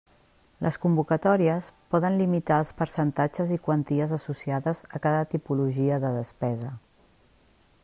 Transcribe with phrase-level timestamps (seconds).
[0.67, 6.75] Les convocatòries poden limitar els percentatges i quanties associades a cada tipologia de despesa.